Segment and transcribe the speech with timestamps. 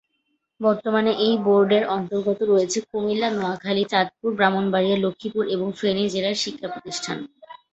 [0.61, 7.17] বর্তমানে এই বোর্ড-এর অন্তর্গত রয়েছে কুমিল্লা, নোয়াখালী, চাঁদপুর, ব্রাহ্মণবাড়িয়া, লক্ষ্মীপুর এবং ফেনী জেলার শিক্ষা প্রতিষ্ঠান।